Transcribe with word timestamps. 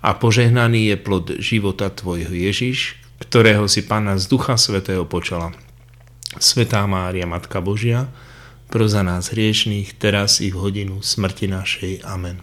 a 0.00 0.16
požehnaný 0.16 0.92
je 0.92 0.96
plod 0.96 1.26
života 1.36 1.92
Tvojho 1.92 2.32
Ježiš, 2.32 2.96
ktorého 3.20 3.68
si 3.68 3.84
Pána 3.84 4.16
z 4.16 4.32
Ducha 4.32 4.56
Svetého 4.56 5.04
počala. 5.04 5.52
Svetá 6.40 6.80
Mária, 6.88 7.28
Matka 7.28 7.60
Božia, 7.60 8.08
pro 8.72 8.88
za 8.88 9.04
nás 9.04 9.28
hriešných, 9.28 10.00
teraz 10.00 10.40
i 10.40 10.48
v 10.48 10.56
hodinu 10.56 11.04
smrti 11.04 11.52
našej. 11.52 11.92
Amen. 12.08 12.40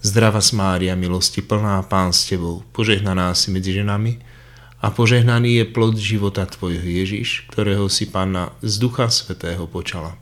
Zdrava 0.00 0.40
Mária, 0.56 0.96
milosti 0.96 1.44
plná, 1.44 1.84
Pán 1.84 2.16
s 2.16 2.32
Tebou, 2.32 2.64
požehnaná 2.72 3.36
si 3.36 3.52
medzi 3.52 3.76
ženami 3.76 4.24
a 4.80 4.88
požehnaný 4.88 5.60
je 5.60 5.64
plod 5.68 6.00
života 6.00 6.48
Tvojho 6.48 6.84
Ježiš, 6.84 7.44
ktorého 7.52 7.92
si 7.92 8.08
Pána 8.08 8.56
z 8.64 8.80
Ducha 8.80 9.12
Svetého 9.12 9.68
počala. 9.68 10.16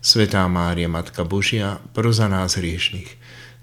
Svetá 0.00 0.46
Mária, 0.48 0.88
Matka 0.88 1.26
Božia, 1.28 1.82
pro 1.92 2.08
za 2.14 2.30
nás 2.30 2.56
hriešných, 2.56 3.17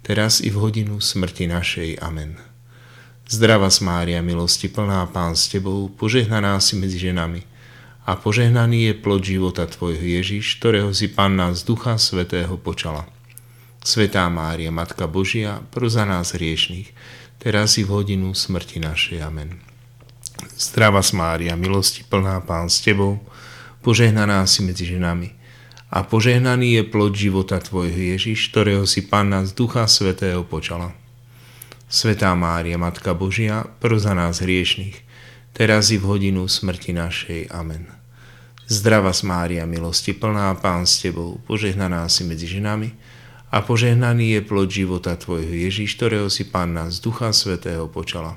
teraz 0.05 0.37
i 0.37 0.53
v 0.53 0.61
hodinu 0.61 1.01
smrti 1.01 1.49
našej. 1.49 1.97
Amen. 1.97 2.37
Zdrava 3.25 3.73
Mária, 3.81 4.21
milosti 4.21 4.69
plná, 4.69 5.09
Pán 5.09 5.33
s 5.33 5.49
Tebou, 5.49 5.89
požehnaná 5.89 6.61
si 6.61 6.77
medzi 6.77 7.01
ženami 7.01 7.41
a 8.05 8.13
požehnaný 8.13 8.93
je 8.93 8.93
plod 9.01 9.25
života 9.25 9.65
Tvojho 9.65 10.05
Ježiš, 10.05 10.61
ktorého 10.61 10.93
si 10.93 11.09
Panna 11.09 11.49
z 11.57 11.65
Ducha 11.65 11.97
Svetého 11.97 12.53
počala. 12.61 13.09
Svetá 13.81 14.29
Mária, 14.29 14.69
Matka 14.69 15.09
Božia, 15.09 15.65
pro 15.73 15.89
za 15.89 16.05
nás 16.05 16.37
hriešných, 16.37 16.93
teraz 17.41 17.81
i 17.81 17.83
v 17.85 17.89
hodinu 17.89 18.37
smrti 18.37 18.77
našej. 18.77 19.25
Amen. 19.25 19.57
Zdrava 20.53 21.01
Mária, 21.17 21.57
milosti 21.57 22.05
plná, 22.05 22.45
Pán 22.45 22.69
s 22.69 22.85
Tebou, 22.85 23.25
požehnaná 23.81 24.45
si 24.45 24.61
medzi 24.61 24.85
ženami 24.85 25.44
a 25.95 26.03
požehnaný 26.03 26.75
je 26.75 26.83
plod 26.83 27.15
života 27.15 27.63
Tvojho 27.63 28.19
Ježiš, 28.19 28.51
ktorého 28.51 28.83
si 28.83 29.07
Panna 29.07 29.47
z 29.47 29.55
Ducha 29.55 29.87
Svetého 29.87 30.43
počala. 30.43 30.91
Svetá 31.87 32.35
Mária, 32.35 32.75
Matka 32.75 33.15
Božia, 33.15 33.63
pro 33.79 33.95
za 33.95 34.11
nás 34.11 34.43
hriešných, 34.43 34.99
teraz 35.55 35.95
i 35.95 35.97
v 36.01 36.03
hodinu 36.03 36.51
smrti 36.51 36.91
našej. 36.91 37.47
Amen. 37.47 37.87
Zdrava 38.67 39.15
Mária, 39.23 39.63
milosti 39.63 40.11
plná, 40.11 40.51
Pán 40.59 40.83
s 40.83 40.99
Tebou, 40.99 41.39
požehnaná 41.47 42.11
si 42.11 42.27
medzi 42.27 42.51
ženami 42.51 42.91
a 43.55 43.63
požehnaný 43.63 44.35
je 44.35 44.41
plod 44.43 44.67
života 44.67 45.15
Tvojho 45.15 45.55
Ježiš, 45.63 45.95
ktorého 45.95 46.27
si 46.27 46.43
Panna 46.43 46.91
z 46.91 46.99
Ducha 46.99 47.31
Svetého 47.31 47.87
počala. 47.87 48.35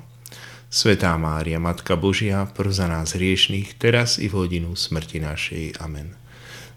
Svetá 0.71 1.11
Mária, 1.19 1.59
Matka 1.59 1.99
Božia, 1.99 2.47
pro 2.47 2.71
za 2.71 2.87
nás 2.87 3.19
hriešných, 3.19 3.75
teraz 3.75 4.15
i 4.15 4.31
v 4.31 4.47
hodinu 4.47 4.79
smrti 4.79 5.19
našej. 5.19 5.83
Amen. 5.83 6.28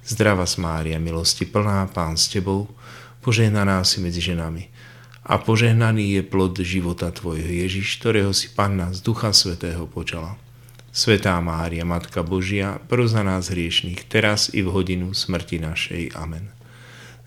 Zdrava 0.03 0.43
Mária, 0.59 0.99
milosti 0.99 1.47
plná, 1.47 1.87
Pán 1.95 2.19
s 2.19 2.27
Tebou, 2.27 2.67
požehnaná 3.23 3.87
si 3.87 4.03
medzi 4.03 4.19
ženami. 4.19 4.67
A 5.23 5.39
požehnaný 5.39 6.19
je 6.19 6.23
plod 6.27 6.59
života 6.59 7.15
Tvojho 7.15 7.47
Ježiš, 7.47 8.03
ktorého 8.03 8.35
si 8.35 8.51
Panna 8.51 8.91
z 8.91 8.99
Ducha 8.99 9.31
Svetého 9.31 9.87
počala. 9.87 10.35
Svetá 10.91 11.39
Mária, 11.39 11.87
Matka 11.87 12.27
Božia, 12.27 12.83
pro 12.91 13.07
za 13.07 13.23
nás 13.23 13.49
hriešných, 13.49 14.03
teraz 14.11 14.51
i 14.51 14.67
v 14.67 14.75
hodinu 14.75 15.15
smrti 15.15 15.63
našej. 15.63 16.19
Amen. 16.19 16.51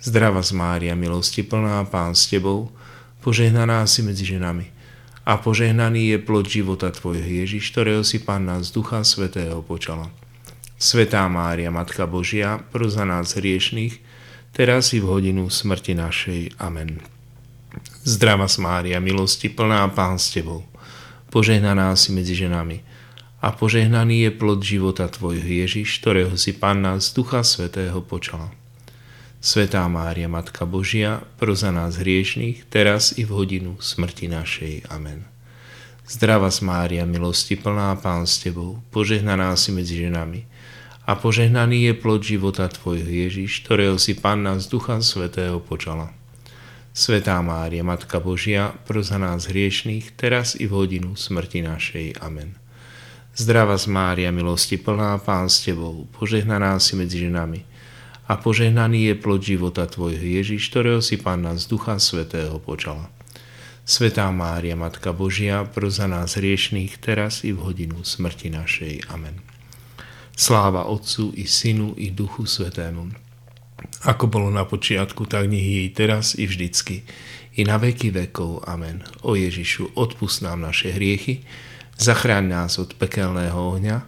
Zdrava 0.03 0.43
Mária, 0.51 0.99
milosti 0.99 1.47
plná, 1.47 1.87
Pán 1.87 2.11
s 2.11 2.27
Tebou, 2.27 2.75
požehnaná 3.23 3.87
si 3.87 4.03
medzi 4.03 4.27
ženami. 4.27 4.67
A 5.23 5.39
požehnaný 5.39 6.11
je 6.11 6.17
plod 6.19 6.45
života 6.45 6.91
Tvojho 6.91 7.23
Ježiš, 7.23 7.71
ktorého 7.71 8.03
si 8.03 8.19
Panna 8.19 8.59
z 8.59 8.75
Ducha 8.75 9.01
Svetého 9.07 9.63
počala. 9.63 10.11
Svetá 10.75 11.23
Mária, 11.31 11.71
Matka 11.71 12.03
Božia, 12.03 12.59
pro 12.59 12.91
za 12.91 13.07
nás 13.07 13.39
hriešných, 13.39 13.95
teraz 14.51 14.91
i 14.91 14.99
v 14.99 15.07
hodinu 15.07 15.47
smrti 15.47 15.95
našej. 15.95 16.59
Amen. 16.59 16.99
Zdrava 18.03 18.51
Mária, 18.59 18.99
milosti 18.99 19.47
plná 19.47 19.87
Pán 19.95 20.19
s 20.19 20.35
Tebou, 20.35 20.67
požehnaná 21.31 21.95
si 21.95 22.11
medzi 22.11 22.35
ženami 22.35 22.83
a 23.39 23.55
požehnaný 23.55 24.27
je 24.27 24.31
plod 24.35 24.59
života 24.59 25.07
Tvojho 25.07 25.47
Ježiš, 25.47 26.03
ktorého 26.03 26.35
si 26.35 26.51
Panna 26.51 26.99
z 26.99 27.07
Ducha 27.15 27.47
Svetého 27.47 28.03
počala. 28.03 28.51
Svetá 29.39 29.87
Mária, 29.87 30.27
Matka 30.27 30.67
Božia, 30.67 31.23
pro 31.39 31.55
za 31.55 31.71
nás 31.71 31.95
hriešných, 31.95 32.67
teraz 32.67 33.15
i 33.15 33.23
v 33.23 33.31
hodinu 33.31 33.79
smrti 33.79 34.27
našej. 34.27 34.91
Amen. 34.91 35.23
Zdrava 36.03 36.51
Mária, 36.59 37.07
milosti 37.07 37.55
plná 37.55 37.95
Pán 37.95 38.27
s 38.27 38.43
Tebou, 38.43 38.83
požehnaná 38.91 39.55
si 39.55 39.71
medzi 39.71 40.03
ženami 40.03 40.54
a 41.05 41.13
požehnaný 41.13 41.89
je 41.89 41.93
plod 41.93 42.25
života 42.25 42.65
Tvojho 42.65 43.05
Ježiš, 43.05 43.61
ktorého 43.61 44.01
si 44.01 44.17
Panna 44.17 44.57
z 44.57 44.65
Ducha 44.65 44.97
Svetého 45.05 45.61
počala. 45.61 46.09
Svetá 46.95 47.37
Mária, 47.45 47.85
Matka 47.85 48.17
Božia, 48.17 48.73
pro 48.89 49.05
za 49.05 49.21
nás 49.21 49.45
hriešných, 49.45 50.17
teraz 50.17 50.57
i 50.57 50.65
v 50.65 50.73
hodinu 50.73 51.13
smrti 51.13 51.61
našej. 51.61 52.23
Amen. 52.23 52.57
Zdrava 53.35 53.75
z 53.75 53.91
Mária, 53.91 54.31
milosti 54.31 54.79
plná, 54.81 55.21
Pán 55.21 55.51
s 55.51 55.61
Tebou, 55.61 56.07
požehnaná 56.15 56.79
si 56.79 56.95
medzi 56.95 57.27
ženami 57.27 57.67
a 58.25 58.39
požehnaný 58.39 59.11
je 59.11 59.15
plod 59.19 59.43
života 59.43 59.85
Tvojho 59.85 60.23
Ježiš, 60.23 60.71
ktorého 60.73 61.03
si 61.03 61.21
Panna 61.21 61.53
z 61.53 61.69
Ducha 61.69 62.01
Svetého 62.01 62.57
počala. 62.57 63.11
Svetá 63.85 64.25
Mária, 64.33 64.73
Matka 64.73 65.13
Božia, 65.13 65.61
pro 65.67 65.93
za 65.93 66.09
nás 66.09 66.33
hriešných, 66.39 66.97
teraz 66.97 67.45
i 67.45 67.53
v 67.53 67.61
hodinu 67.61 68.01
smrti 68.01 68.49
našej. 68.49 69.13
Amen. 69.13 69.54
Sláva 70.35 70.83
Otcu 70.83 71.31
i 71.39 71.47
Synu 71.47 71.95
i 71.95 72.11
Duchu 72.11 72.43
Svetému. 72.43 73.07
Ako 74.03 74.27
bolo 74.27 74.51
na 74.51 74.67
počiatku, 74.67 75.23
tak 75.31 75.47
nech 75.47 75.63
je 75.63 75.81
i 75.87 75.89
teraz 75.95 76.35
i 76.35 76.43
vždycky, 76.43 77.07
i 77.55 77.63
na 77.63 77.79
veky 77.79 78.11
vekov. 78.11 78.67
Amen. 78.67 78.99
O 79.23 79.39
Ježišu, 79.39 79.95
odpust 79.95 80.43
nám 80.43 80.59
naše 80.59 80.91
hriechy, 80.91 81.47
zachráň 81.95 82.51
nás 82.51 82.75
od 82.75 82.99
pekelného 82.99 83.55
ohňa, 83.55 84.03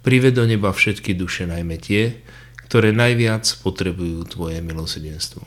prived 0.00 0.40
do 0.40 0.48
neba 0.48 0.72
všetky 0.72 1.12
duše, 1.12 1.44
najmä 1.44 1.76
tie, 1.76 2.24
ktoré 2.64 2.96
najviac 2.96 3.44
potrebujú 3.60 4.24
Tvoje 4.32 4.64
milosrdenstvo. 4.64 5.44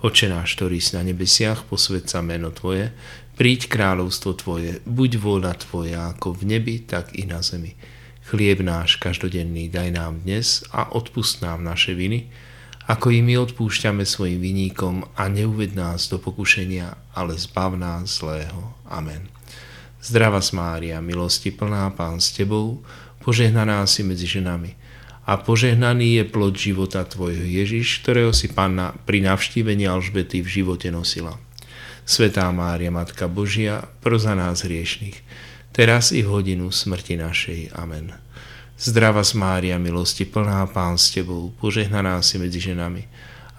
Oče 0.00 0.32
náš, 0.32 0.56
ktorý 0.56 0.80
si 0.80 0.96
na 0.96 1.04
nebesiach, 1.04 1.68
posved 1.68 2.08
meno 2.24 2.48
Tvoje, 2.48 2.96
príď 3.36 3.68
kráľovstvo 3.68 4.40
Tvoje, 4.40 4.80
buď 4.88 5.20
vôľa 5.20 5.52
Tvoja 5.60 6.16
ako 6.16 6.32
v 6.32 6.56
nebi, 6.56 6.80
tak 6.80 7.12
i 7.12 7.28
na 7.28 7.44
zemi. 7.44 7.99
Chlieb 8.30 8.62
náš 8.62 8.94
každodenný 9.02 9.66
daj 9.66 9.90
nám 9.90 10.22
dnes 10.22 10.62
a 10.70 10.94
odpust 10.94 11.42
nám 11.42 11.66
naše 11.66 11.98
viny, 11.98 12.30
ako 12.86 13.10
i 13.10 13.26
my 13.26 13.34
odpúšťame 13.42 14.06
svojim 14.06 14.38
viníkom 14.38 15.02
a 15.18 15.26
neuved 15.26 15.74
nás 15.74 16.06
do 16.06 16.22
pokušenia, 16.22 16.94
ale 17.10 17.34
zbav 17.34 17.74
nás 17.74 18.22
zlého. 18.22 18.78
Amen. 18.86 19.26
Zdrava 19.98 20.38
Mária, 20.54 21.02
milosti 21.02 21.50
plná 21.50 21.90
Pán 21.98 22.22
s 22.22 22.30
Tebou, 22.30 22.86
požehnaná 23.18 23.82
si 23.90 24.06
medzi 24.06 24.30
ženami 24.30 24.78
a 25.26 25.34
požehnaný 25.34 26.22
je 26.22 26.24
plod 26.30 26.54
života 26.54 27.02
Tvojho 27.02 27.42
Ježiš, 27.42 28.06
ktorého 28.06 28.30
si 28.30 28.46
Panna 28.46 28.94
pri 29.10 29.26
navštívení 29.26 29.90
Alžbety 29.90 30.38
v 30.38 30.62
živote 30.62 30.86
nosila. 30.94 31.34
Svetá 32.06 32.46
Mária, 32.54 32.94
Matka 32.94 33.26
Božia, 33.26 33.90
pro 33.98 34.22
za 34.22 34.38
nás 34.38 34.62
hriešných, 34.62 35.18
teraz 35.70 36.10
i 36.14 36.22
v 36.22 36.30
hodinu 36.30 36.70
smrti 36.70 37.18
našej. 37.18 37.60
Amen. 37.74 38.14
Zdrava 38.80 39.20
Mária, 39.36 39.76
milosti 39.76 40.24
plná 40.24 40.64
Pán 40.72 40.96
s 40.96 41.12
Tebou, 41.12 41.52
požehnaná 41.60 42.24
si 42.24 42.40
medzi 42.40 42.64
ženami 42.64 43.04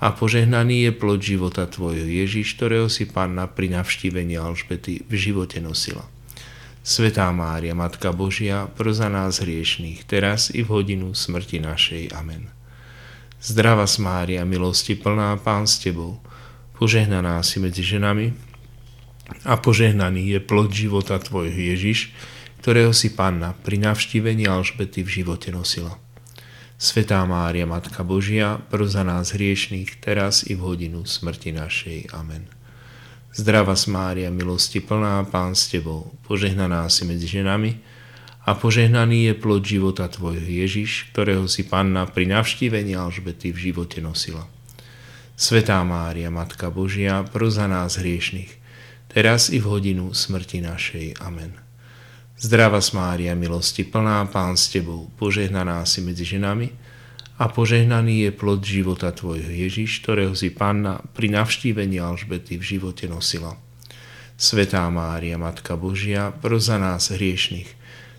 a 0.02 0.10
požehnaný 0.10 0.90
je 0.90 0.92
plod 0.98 1.22
života 1.22 1.70
Tvojho 1.70 2.10
Ježiš, 2.10 2.58
ktorého 2.58 2.90
si 2.90 3.06
Panna 3.06 3.46
pri 3.46 3.70
navštívení 3.70 4.34
Alžbety 4.34 5.06
v 5.06 5.14
živote 5.14 5.62
nosila. 5.62 6.02
Svetá 6.82 7.30
Mária, 7.30 7.78
Matka 7.78 8.10
Božia, 8.10 8.66
pro 8.66 8.90
za 8.90 9.06
nás 9.14 9.38
hriešných, 9.46 10.02
teraz 10.10 10.50
i 10.50 10.66
v 10.66 10.74
hodinu 10.74 11.14
smrti 11.14 11.62
našej. 11.62 12.18
Amen. 12.18 12.50
Zdrava 13.38 13.86
Mária, 14.02 14.42
milosti 14.42 14.98
plná 14.98 15.38
Pán 15.38 15.70
s 15.70 15.78
Tebou, 15.78 16.18
požehnaná 16.82 17.38
si 17.46 17.62
medzi 17.62 17.86
ženami 17.86 18.51
a 19.48 19.58
požehnaný 19.58 20.38
je 20.38 20.40
plod 20.40 20.70
života 20.72 21.18
Tvojho 21.18 21.56
Ježiš, 21.56 22.14
ktorého 22.62 22.94
si 22.94 23.12
Panna 23.14 23.58
pri 23.58 23.82
navštívení 23.82 24.46
Alžbety 24.46 25.02
v 25.02 25.22
živote 25.22 25.50
nosila. 25.50 25.98
Svetá 26.82 27.22
Mária, 27.30 27.70
Matka 27.70 28.02
Božia, 28.02 28.58
pro 28.70 28.90
za 28.90 29.06
nás 29.06 29.38
hriešných, 29.38 30.02
teraz 30.02 30.42
i 30.46 30.58
v 30.58 30.66
hodinu 30.66 31.06
smrti 31.06 31.54
našej. 31.54 32.14
Amen. 32.14 32.50
Zdrava 33.34 33.78
Mária, 33.90 34.34
milosti 34.34 34.82
plná, 34.82 35.26
Pán 35.30 35.54
s 35.58 35.70
Tebou, 35.70 36.14
požehnaná 36.26 36.90
si 36.90 37.06
medzi 37.06 37.30
ženami 37.30 37.82
a 38.46 38.58
požehnaný 38.58 39.30
je 39.30 39.34
plod 39.38 39.62
života 39.62 40.10
Tvojho 40.10 40.42
Ježiš, 40.42 41.14
ktorého 41.14 41.46
si 41.46 41.66
Panna 41.66 42.10
pri 42.10 42.30
navštívení 42.30 42.98
Alžbety 42.98 43.54
v 43.54 43.72
živote 43.72 44.02
nosila. 44.02 44.50
Svetá 45.38 45.82
Mária, 45.82 46.30
Matka 46.30 46.70
Božia, 46.70 47.26
pro 47.26 47.50
za 47.50 47.66
nás 47.66 47.98
hriešných, 47.98 48.61
teraz 49.12 49.52
i 49.52 49.60
v 49.60 49.68
hodinu 49.68 50.16
smrti 50.16 50.64
našej. 50.64 51.20
Amen. 51.20 51.52
Zdrava 52.40 52.80
Mária, 52.96 53.36
milosti 53.36 53.84
plná, 53.86 54.26
Pán 54.32 54.58
s 54.58 54.72
Tebou, 54.72 55.12
požehnaná 55.20 55.84
si 55.86 56.02
medzi 56.02 56.26
ženami 56.26 56.74
a 57.38 57.46
požehnaný 57.52 58.26
je 58.26 58.32
plod 58.34 58.66
života 58.66 59.14
Tvojho 59.14 59.52
Ježiš, 59.52 60.02
ktorého 60.02 60.34
si 60.34 60.50
Panna 60.50 61.04
pri 61.14 61.30
navštívení 61.30 62.02
Alžbety 62.02 62.58
v 62.58 62.64
živote 62.64 63.06
nosila. 63.06 63.60
Svetá 64.42 64.90
Mária, 64.90 65.38
Matka 65.38 65.78
Božia, 65.78 66.34
pro 66.34 66.58
za 66.58 66.82
nás 66.82 67.14
hriešných, 67.14 67.70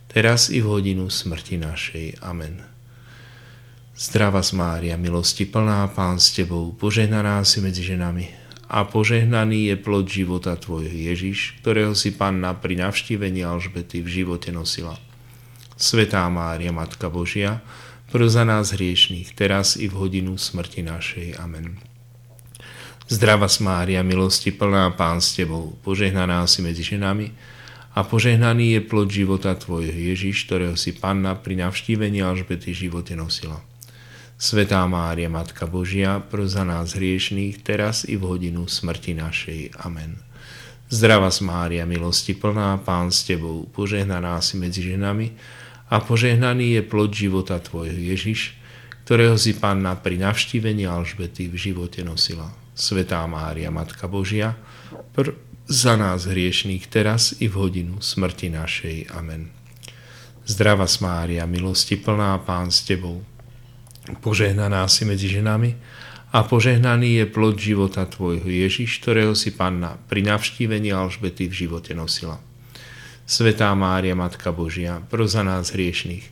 teraz 0.06 0.54
i 0.54 0.62
v 0.62 0.70
hodinu 0.70 1.10
smrti 1.10 1.58
našej. 1.58 2.22
Amen. 2.22 2.62
Zdrava 3.98 4.44
Mária, 4.54 4.94
milosti 4.94 5.50
plná, 5.50 5.90
Pán 5.90 6.22
s 6.22 6.30
Tebou, 6.30 6.70
požehnaná 6.78 7.42
si 7.42 7.58
medzi 7.58 7.82
ženami 7.82 8.41
a 8.72 8.88
požehnaný 8.88 9.69
je 9.69 9.76
plod 9.76 10.08
života 10.08 10.56
Tvojho 10.56 11.12
Ježiš, 11.12 11.60
ktorého 11.60 11.92
si 11.92 12.16
Panna 12.16 12.56
pri 12.56 12.80
navštívení 12.80 13.44
Alžbety 13.44 14.00
v 14.00 14.08
živote 14.08 14.48
nosila. 14.48 14.96
Svetá 15.76 16.24
Mária, 16.32 16.72
Matka 16.72 17.12
Božia, 17.12 17.60
pro 18.08 18.24
za 18.32 18.48
nás 18.48 18.72
hriešných, 18.72 19.36
teraz 19.36 19.76
i 19.76 19.92
v 19.92 19.94
hodinu 20.00 20.40
smrti 20.40 20.80
našej. 20.88 21.36
Amen. 21.36 21.76
Zdrava 23.12 23.44
Mária, 23.60 24.00
milosti 24.00 24.48
plná, 24.48 24.96
Pán 24.96 25.20
s 25.20 25.36
Tebou, 25.36 25.76
požehnaná 25.84 26.48
si 26.48 26.64
medzi 26.64 26.80
ženami 26.80 27.28
a 27.92 28.00
požehnaný 28.00 28.80
je 28.80 28.80
plod 28.88 29.12
života 29.12 29.52
Tvojho 29.52 29.92
Ježiš, 29.92 30.48
ktorého 30.48 30.80
si 30.80 30.96
Panna 30.96 31.36
pri 31.36 31.60
navštívení 31.60 32.25
Alžbety 32.25 32.72
živote 32.72 33.12
nosila. 33.12 33.60
Svetá 34.42 34.82
Mária, 34.90 35.30
Matka 35.30 35.70
Božia, 35.70 36.18
pro 36.18 36.50
za 36.50 36.66
nás 36.66 36.98
hriešných, 36.98 37.62
teraz 37.62 38.02
i 38.02 38.18
v 38.18 38.26
hodinu 38.26 38.66
smrti 38.66 39.14
našej. 39.14 39.78
Amen. 39.86 40.18
Zdrava 40.90 41.30
Mária, 41.46 41.86
milosti 41.86 42.34
plná, 42.34 42.82
Pán 42.82 43.14
s 43.14 43.22
Tebou, 43.22 43.70
požehnaná 43.70 44.42
si 44.42 44.58
medzi 44.58 44.82
ženami 44.82 45.30
a 45.86 46.02
požehnaný 46.02 46.74
je 46.74 46.82
plod 46.82 47.14
života 47.14 47.62
Tvojho 47.62 47.94
Ježiš, 47.94 48.58
ktorého 49.06 49.38
si 49.38 49.54
Panna 49.54 49.94
pri 49.94 50.18
navštívení 50.18 50.90
Alžbety 50.90 51.46
v 51.46 51.54
živote 51.54 52.02
nosila. 52.02 52.50
Svetá 52.74 53.22
Mária, 53.30 53.70
Matka 53.70 54.10
Božia, 54.10 54.58
pr- 55.14 55.38
za 55.70 55.94
nás 55.94 56.26
hriešných 56.26 56.90
teraz 56.90 57.38
i 57.38 57.46
v 57.46 57.62
hodinu 57.62 58.02
smrti 58.02 58.50
našej. 58.50 59.14
Amen. 59.14 59.54
Zdrava 60.42 60.90
Mária, 60.98 61.46
milosti 61.46 61.94
plná, 61.94 62.42
Pán 62.42 62.74
s 62.74 62.82
Tebou, 62.82 63.22
požehnaná 64.22 64.87
si 64.90 65.06
medzi 65.06 65.31
ženami 65.31 65.78
a 66.32 66.43
požehnaný 66.43 67.22
je 67.22 67.26
plod 67.28 67.60
života 67.60 68.08
Tvojho 68.08 68.49
Ježiš, 68.49 69.04
ktorého 69.04 69.37
si 69.37 69.52
Panna 69.52 70.00
pri 70.08 70.25
navštívení 70.25 70.90
Alžbety 70.90 71.46
v 71.46 71.54
živote 71.66 71.93
nosila. 71.93 72.40
Svetá 73.28 73.70
Mária, 73.78 74.19
Matka 74.19 74.50
Božia, 74.50 74.99
pro 75.06 75.28
za 75.28 75.46
nás 75.46 75.70
hriešných, 75.70 76.26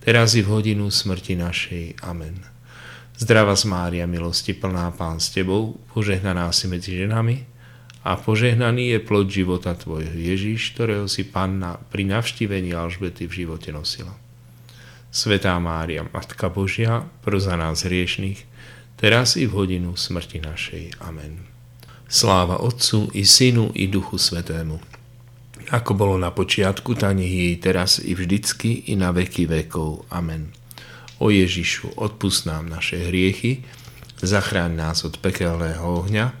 teraz 0.00 0.32
i 0.38 0.40
v 0.40 0.48
hodinu 0.48 0.88
smrti 0.88 1.36
našej. 1.36 2.00
Amen. 2.00 2.40
Zdrava 3.20 3.52
z 3.52 3.68
Mária, 3.68 4.08
milosti 4.08 4.56
plná 4.56 4.96
Pán 4.96 5.20
s 5.20 5.28
Tebou, 5.28 5.76
požehnaná 5.92 6.48
si 6.56 6.64
medzi 6.72 6.96
ženami 6.96 7.44
a 8.00 8.16
požehnaný 8.16 8.96
je 8.96 8.98
plod 9.04 9.28
života 9.28 9.76
Tvojho 9.76 10.16
Ježiš, 10.16 10.72
ktorého 10.72 11.04
si 11.04 11.28
Panna 11.28 11.76
pri 11.92 12.08
navštívení 12.08 12.72
Alžbety 12.72 13.28
v 13.28 13.44
živote 13.44 13.76
nosila. 13.76 14.16
Svetá 15.10 15.58
Mária, 15.58 16.06
Matka 16.10 16.46
Božia, 16.48 17.06
pro 17.20 17.42
za 17.42 17.58
nás 17.58 17.82
hriešných, 17.82 18.46
teraz 18.94 19.34
i 19.34 19.44
v 19.44 19.52
hodinu 19.54 19.98
smrti 19.98 20.38
našej. 20.42 21.02
Amen. 21.02 21.46
Sláva 22.10 22.62
Otcu 22.62 23.10
i 23.14 23.26
Synu 23.26 23.74
i 23.74 23.86
Duchu 23.86 24.18
Svetému 24.18 24.90
ako 25.70 25.94
bolo 25.94 26.14
na 26.18 26.34
počiatku, 26.34 26.98
tak 26.98 27.14
nech 27.14 27.30
je 27.30 27.62
teraz 27.62 28.02
i 28.02 28.18
vždycky, 28.18 28.90
i 28.90 28.98
na 28.98 29.14
veky 29.14 29.46
vekov. 29.46 30.02
Amen. 30.10 30.50
O 31.22 31.30
Ježišu, 31.30 31.94
odpust 31.94 32.50
nám 32.50 32.66
naše 32.66 32.98
hriechy, 32.98 33.62
zachráň 34.18 34.74
nás 34.74 35.06
od 35.06 35.22
pekelného 35.22 35.86
ohňa, 35.86 36.34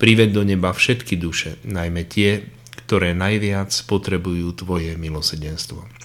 prived 0.00 0.32
do 0.32 0.40
neba 0.40 0.72
všetky 0.72 1.20
duše, 1.20 1.60
najmä 1.68 2.08
tie, 2.08 2.48
ktoré 2.88 3.12
najviac 3.12 3.68
potrebujú 3.84 4.56
Tvoje 4.56 4.96
milosedenstvo. 4.96 5.99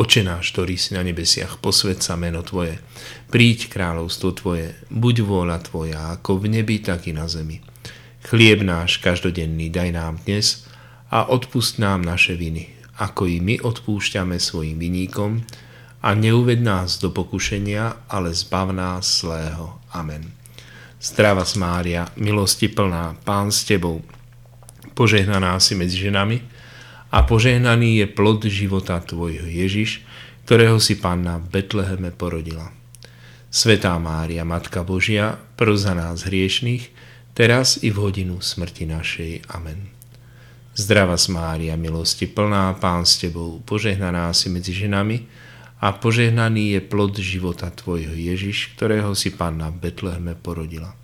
Oče 0.00 0.24
náš, 0.24 0.56
ktorý 0.56 0.80
si 0.80 0.96
na 0.96 1.04
nebesiach, 1.04 1.60
posved 1.60 2.00
sa 2.00 2.16
meno 2.16 2.40
Tvoje, 2.40 2.80
príď 3.28 3.68
kráľovstvo 3.68 4.32
Tvoje, 4.32 4.72
buď 4.88 5.28
vôľa 5.28 5.60
Tvoja, 5.60 6.16
ako 6.16 6.40
v 6.40 6.56
nebi, 6.56 6.80
tak 6.80 7.04
i 7.04 7.12
na 7.12 7.28
zemi. 7.28 7.60
Chlieb 8.24 8.64
náš 8.64 8.96
každodenný 9.04 9.68
daj 9.68 9.92
nám 9.92 10.16
dnes 10.24 10.64
a 11.12 11.28
odpust 11.28 11.76
nám 11.76 12.00
naše 12.00 12.32
viny, 12.32 12.72
ako 12.96 13.28
i 13.28 13.44
my 13.44 13.60
odpúšťame 13.60 14.40
svojim 14.40 14.80
viníkom 14.80 15.44
a 16.00 16.16
neuved 16.16 16.64
nás 16.64 16.96
do 16.96 17.12
pokušenia, 17.12 18.08
ale 18.08 18.32
zbav 18.32 18.72
nás 18.72 19.04
zlého. 19.20 19.84
Amen. 19.92 20.32
Zdrava 20.96 21.44
Mária, 21.60 22.08
milosti 22.16 22.72
plná, 22.72 23.20
Pán 23.20 23.52
s 23.52 23.68
Tebou, 23.68 24.00
požehnaná 24.96 25.60
si 25.60 25.76
medzi 25.76 26.08
ženami 26.08 26.49
a 27.10 27.18
požehnaný 27.26 28.02
je 28.02 28.06
plod 28.06 28.46
života 28.46 29.02
Tvojho 29.02 29.46
Ježiš, 29.46 30.06
ktorého 30.46 30.78
si 30.78 30.98
Panna 30.98 31.42
v 31.42 31.60
Betleheme 31.60 32.14
porodila. 32.14 32.70
Svetá 33.50 33.98
Mária, 33.98 34.46
Matka 34.46 34.86
Božia, 34.86 35.42
pro 35.58 35.74
za 35.74 35.90
nás 35.90 36.22
hriešných, 36.22 36.90
teraz 37.34 37.82
i 37.82 37.90
v 37.90 37.98
hodinu 37.98 38.38
smrti 38.38 38.86
našej. 38.86 39.50
Amen. 39.50 39.90
Zdrava 40.78 41.18
Mária, 41.34 41.74
milosti 41.74 42.30
plná, 42.30 42.78
Pán 42.78 43.02
s 43.02 43.18
Tebou, 43.18 43.58
požehnaná 43.66 44.30
si 44.30 44.46
medzi 44.54 44.70
ženami 44.70 45.26
a 45.82 45.90
požehnaný 45.90 46.78
je 46.78 46.80
plod 46.86 47.18
života 47.18 47.74
Tvojho 47.74 48.14
Ježiš, 48.14 48.78
ktorého 48.78 49.18
si 49.18 49.34
Panna 49.34 49.74
v 49.74 49.90
Betleheme 49.90 50.38
porodila. 50.38 50.94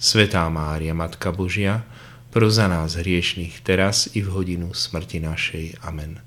Svetá 0.00 0.48
Mária, 0.48 0.96
Matka 0.96 1.36
Božia, 1.36 1.84
pro 2.34 2.50
za 2.50 2.66
nás 2.66 2.98
hriešných, 2.98 3.62
teraz 3.62 4.10
i 4.10 4.18
v 4.18 4.34
hodinu 4.34 4.74
smrti 4.74 5.22
našej. 5.22 5.86
Amen. 5.86 6.18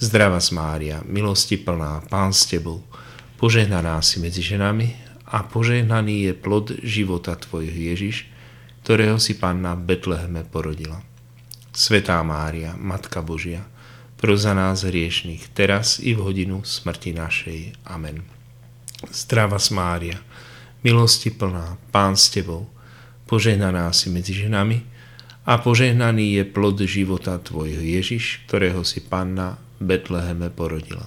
Zdrava 0.00 0.40
Mária, 0.56 1.04
milosti 1.04 1.60
plná, 1.60 2.00
Pán 2.08 2.32
s 2.32 2.48
Tebou, 2.48 2.80
požehnaná 3.36 4.00
si 4.00 4.24
medzi 4.24 4.40
ženami 4.40 4.96
a 5.28 5.44
požehnaný 5.44 6.24
je 6.24 6.32
plod 6.32 6.72
života 6.80 7.36
Tvojho 7.36 7.76
Ježiš, 7.76 8.24
ktorého 8.88 9.20
si 9.20 9.36
Panna 9.36 9.76
v 9.76 9.92
Betleheme 9.92 10.48
porodila. 10.48 11.04
Svetá 11.76 12.24
Mária, 12.24 12.72
Matka 12.80 13.20
Božia, 13.20 13.68
pro 14.16 14.40
za 14.40 14.56
nás 14.56 14.88
hriešných, 14.88 15.52
teraz 15.52 16.00
i 16.00 16.16
v 16.16 16.24
hodinu 16.24 16.64
smrti 16.64 17.12
našej. 17.12 17.84
Amen. 17.84 18.24
Zdrava 19.12 19.60
Mária, 19.76 20.16
milosti 20.80 21.28
plná, 21.28 21.76
Pán 21.92 22.16
s 22.16 22.32
Tebou, 22.32 22.64
požehnaná 23.28 23.92
si 23.92 24.08
medzi 24.08 24.32
ženami 24.32 24.93
a 25.44 25.60
požehnaný 25.60 26.40
je 26.40 26.44
plod 26.48 26.80
života 26.88 27.36
Tvojho 27.36 27.84
Ježiš, 27.84 28.48
ktorého 28.48 28.80
si 28.80 29.04
Panna 29.04 29.60
Betleheme 29.76 30.48
porodila. 30.48 31.04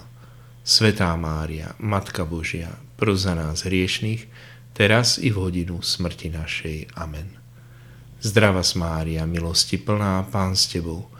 Svetá 0.62 1.10
Mária, 1.18 1.74
Matka 1.82 2.22
Božia, 2.22 2.78
pro 2.94 3.18
za 3.18 3.34
nás 3.34 3.66
hriešných, 3.66 4.30
teraz 4.78 5.18
i 5.18 5.34
v 5.34 5.42
hodinu 5.42 5.82
smrti 5.82 6.30
našej. 6.30 6.94
Amen. 6.94 7.34
Zdrava 8.22 8.62
Mária, 8.78 9.26
milosti 9.26 9.74
plná, 9.74 10.22
Pán 10.30 10.54
s 10.54 10.70
Tebou, 10.70 11.10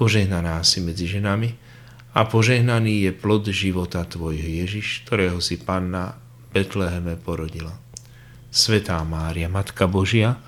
požehnaná 0.00 0.64
si 0.64 0.80
medzi 0.80 1.04
ženami 1.08 1.52
a 2.16 2.24
požehnaný 2.24 3.08
je 3.08 3.12
plod 3.12 3.52
života 3.52 4.04
Tvojho 4.08 4.64
Ježiš, 4.64 5.04
ktorého 5.04 5.44
si 5.44 5.60
Panna 5.60 6.16
Betleheme 6.56 7.20
porodila. 7.20 7.76
Svetá 8.48 9.00
Mária, 9.04 9.48
Matka 9.48 9.84
Božia, 9.84 10.40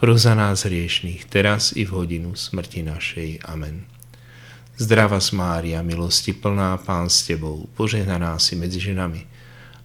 pro 0.00 0.16
za 0.16 0.32
nás 0.32 0.64
hriešných, 0.64 1.28
teraz 1.28 1.76
i 1.76 1.84
v 1.84 1.92
hodinu 1.92 2.32
smrti 2.32 2.80
našej. 2.80 3.44
Amen. 3.44 3.84
Zdrava 4.80 5.20
Mária, 5.36 5.84
milosti 5.84 6.32
plná, 6.32 6.80
Pán 6.80 7.12
s 7.12 7.28
Tebou, 7.28 7.68
požehnaná 7.76 8.40
si 8.40 8.56
medzi 8.56 8.80
ženami 8.80 9.28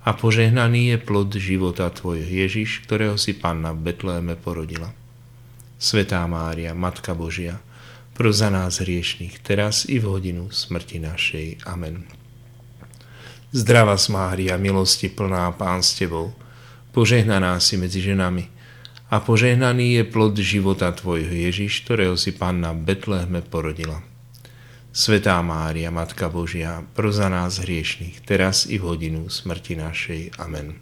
a 0.07 0.15
požehnaný 0.15 0.95
je 0.95 0.97
plod 1.03 1.35
života 1.35 1.91
Tvojho 1.91 2.23
Ježiš, 2.23 2.87
ktorého 2.87 3.19
si 3.19 3.35
Panna 3.35 3.75
v 3.75 3.91
Betleheme 3.91 4.39
porodila. 4.39 4.95
Svetá 5.75 6.23
Mária, 6.31 6.71
Matka 6.71 7.11
Božia, 7.11 7.59
pro 8.15 8.31
za 8.31 8.47
nás 8.47 8.79
hriešných, 8.79 9.43
teraz 9.43 9.83
i 9.91 9.99
v 9.99 10.07
hodinu 10.07 10.47
smrti 10.47 11.03
našej. 11.03 11.67
Amen. 11.67 12.07
Zdrava 13.51 13.99
Mária, 14.07 14.55
milosti 14.55 15.11
plná 15.11 15.51
Pán 15.59 15.83
s 15.83 15.99
Tebou, 15.99 16.31
požehnaná 16.95 17.59
si 17.59 17.75
medzi 17.75 17.99
ženami 17.99 18.54
a 19.05 19.21
požehnaný 19.21 20.01
je 20.01 20.03
plod 20.03 20.33
života 20.41 20.89
Tvojho 20.89 21.29
Ježiš, 21.29 21.85
ktorého 21.85 22.17
si 22.17 22.33
Panna 22.33 22.73
Betlehme 22.73 23.45
porodila. 23.45 24.01
Svetá 24.95 25.37
Mária, 25.43 25.91
Matka 25.91 26.31
Božia, 26.31 26.81
pro 26.95 27.11
za 27.11 27.27
nás 27.27 27.59
hriešných, 27.59 28.23
teraz 28.23 28.63
i 28.65 28.79
v 28.79 28.87
hodinu 28.95 29.27
smrti 29.27 29.75
našej. 29.75 30.39
Amen. 30.39 30.79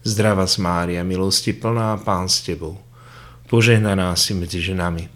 Zdrava 0.00 0.46
Mária, 0.62 1.04
milosti 1.04 1.52
plná, 1.52 2.00
Pán 2.00 2.30
s 2.30 2.40
Tebou, 2.40 2.80
požehnaná 3.50 4.14
si 4.16 4.32
medzi 4.32 4.62
ženami 4.62 5.10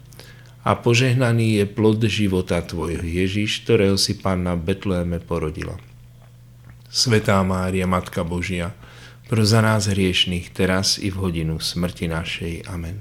a 0.66 0.76
požehnaný 0.76 1.62
je 1.62 1.64
plod 1.70 2.02
života 2.04 2.60
Tvojho 2.60 3.04
Ježiš, 3.04 3.64
ktorého 3.64 3.96
si 3.96 4.18
Panna 4.20 4.58
Betlehme 4.58 5.22
porodila. 5.24 5.78
Svetá 6.90 7.40
Mária, 7.46 7.88
Matka 7.88 8.26
Božia, 8.26 8.76
pro 9.28 9.42
za 9.44 9.64
nás 9.64 9.88
hriešných, 9.88 10.52
teraz 10.52 11.00
i 11.00 11.08
v 11.08 11.16
hodinu 11.16 11.56
smrti 11.56 12.08
našej. 12.12 12.68
Amen. 12.68 13.00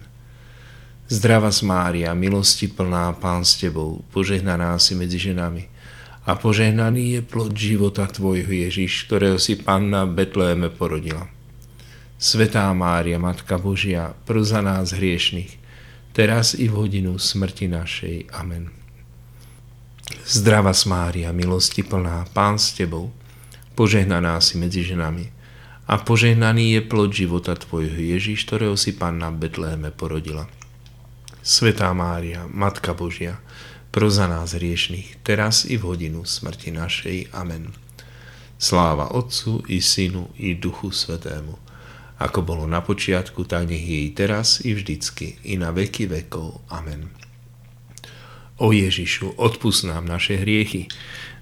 Zdrava 1.11 1.51
Mária, 1.67 2.15
milosti 2.15 2.71
plná, 2.71 3.11
Pán 3.19 3.43
s 3.43 3.59
Tebou, 3.59 4.07
požehnaná 4.15 4.79
si 4.79 4.95
medzi 4.95 5.19
ženami 5.19 5.67
a 6.23 6.39
požehnaný 6.39 7.19
je 7.19 7.21
plod 7.21 7.51
života 7.51 8.07
Tvojho 8.07 8.47
Ježiš, 8.47 9.03
ktorého 9.05 9.35
si 9.35 9.59
Panna 9.59 10.07
Betléme 10.07 10.71
porodila. 10.71 11.27
Svetá 12.15 12.71
Mária, 12.71 13.19
Matka 13.19 13.59
Božia, 13.59 14.15
pro 14.23 14.47
za 14.47 14.63
nás 14.63 14.95
hriešných, 14.95 15.59
teraz 16.15 16.55
i 16.55 16.71
v 16.71 16.87
hodinu 16.87 17.19
smrti 17.19 17.67
našej. 17.67 18.31
Amen. 18.31 18.71
Zdrava 20.23 20.71
Mária, 20.87 21.35
milosti 21.35 21.83
plná, 21.83 22.31
Pán 22.31 22.55
s 22.55 22.71
Tebou, 22.71 23.11
požehnaná 23.75 24.39
si 24.39 24.55
medzi 24.55 24.87
ženami 24.87 25.42
a 25.83 25.99
požehnaný 25.99 26.79
je 26.79 26.81
plod 26.83 27.11
života 27.11 27.59
Tvojho 27.59 27.99
Ježiš, 27.99 28.47
ktorého 28.47 28.79
si 28.79 28.95
Panna 28.95 29.29
Betléme 29.35 29.91
porodila. 29.91 30.47
Svetá 31.43 31.91
Mária, 31.91 32.47
Matka 32.47 32.95
Božia, 32.95 33.43
pro 33.91 34.07
za 34.07 34.31
nás 34.31 34.55
hriešných, 34.55 35.19
teraz 35.27 35.67
i 35.67 35.75
v 35.75 35.83
hodinu 35.83 36.23
smrti 36.23 36.71
našej. 36.71 37.35
Amen. 37.35 37.75
Sláva 38.55 39.11
Otcu 39.11 39.67
i 39.67 39.83
Synu 39.83 40.31
i 40.39 40.55
Duchu 40.55 40.95
Svetému, 40.95 41.59
ako 42.15 42.39
bolo 42.47 42.63
na 42.63 42.79
počiatku, 42.79 43.43
tak 43.43 43.67
nech 43.67 43.83
je 43.83 43.99
i 44.07 44.09
teraz 44.15 44.63
i 44.63 44.71
vždycky, 44.71 45.35
i 45.43 45.59
na 45.59 45.75
veky 45.75 46.07
vekov. 46.07 46.63
Amen. 46.71 47.11
O 48.55 48.71
Ježišu, 48.71 49.35
odpust 49.35 49.83
nám 49.83 50.07
naše 50.07 50.39
hriechy, 50.39 50.87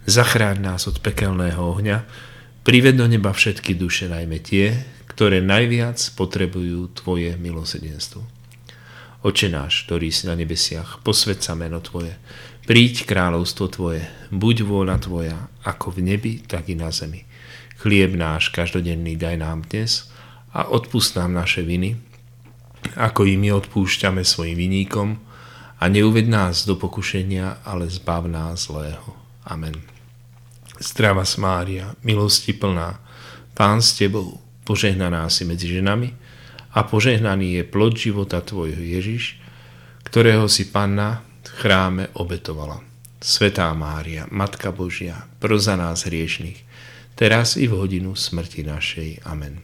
zachráň 0.09 0.65
nás 0.65 0.89
od 0.89 0.97
pekelného 0.97 1.61
ohňa, 1.61 2.09
Prived 2.61 2.93
do 2.93 3.09
neba 3.09 3.33
všetky 3.33 3.73
duše, 3.73 4.05
najmä 4.05 4.37
tie, 4.37 4.77
ktoré 5.09 5.41
najviac 5.41 5.97
potrebujú 6.13 6.93
Tvoje 6.93 7.33
milosedenstvo. 7.33 8.21
Oče 9.25 9.49
náš, 9.49 9.89
ktorý 9.89 10.13
si 10.13 10.29
na 10.29 10.37
nebesiach, 10.37 11.01
posved 11.01 11.41
sa 11.41 11.57
meno 11.57 11.81
Tvoje, 11.81 12.21
príď 12.69 13.09
kráľovstvo 13.09 13.65
Tvoje, 13.65 14.05
buď 14.29 14.61
vôľa 14.61 15.01
Tvoja, 15.01 15.49
ako 15.65 15.97
v 15.97 16.13
nebi, 16.13 16.33
tak 16.45 16.69
i 16.69 16.77
na 16.77 16.93
zemi. 16.93 17.25
Chlieb 17.81 18.13
náš 18.13 18.53
každodenný 18.53 19.17
daj 19.17 19.41
nám 19.41 19.65
dnes 19.65 20.13
a 20.53 20.69
odpust 20.69 21.17
nám 21.17 21.33
naše 21.33 21.65
viny, 21.65 21.97
ako 22.93 23.25
i 23.25 23.41
my 23.41 23.57
odpúšťame 23.57 24.21
svojim 24.21 24.53
viníkom 24.53 25.17
a 25.81 25.83
neuved 25.89 26.29
nás 26.29 26.69
do 26.69 26.77
pokušenia, 26.77 27.65
ale 27.65 27.89
zbav 27.89 28.29
nás 28.29 28.69
zlého. 28.69 29.17
Amen. 29.49 30.00
Zdrava 30.81 31.21
Mária, 31.37 31.93
milosti 32.01 32.57
plná, 32.57 32.97
Pán 33.53 33.85
s 33.85 33.93
Tebou, 33.93 34.41
požehnaná 34.65 35.29
si 35.29 35.45
medzi 35.45 35.69
ženami 35.69 36.09
a 36.73 36.81
požehnaný 36.81 37.61
je 37.61 37.63
plod 37.69 37.93
života 37.93 38.41
Tvojho 38.41 38.81
Ježiš, 38.81 39.37
ktorého 40.01 40.49
si 40.49 40.73
Panna 40.73 41.21
v 41.45 41.49
chráme 41.61 42.09
obetovala. 42.17 42.81
Svetá 43.21 43.69
Mária, 43.77 44.25
Matka 44.33 44.73
Božia, 44.73 45.29
pro 45.37 45.61
za 45.61 45.77
nás 45.77 46.09
hriešných, 46.09 46.65
teraz 47.13 47.61
i 47.61 47.69
v 47.69 47.77
hodinu 47.77 48.17
smrti 48.17 48.65
našej. 48.65 49.21
Amen. 49.29 49.61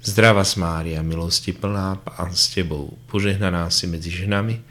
Zdrava 0.00 0.48
Mária, 0.56 1.04
milosti 1.04 1.52
plná, 1.52 2.00
Pán 2.00 2.32
s 2.32 2.48
Tebou, 2.56 2.96
požehnaná 3.12 3.68
si 3.68 3.84
medzi 3.84 4.08
ženami 4.08 4.69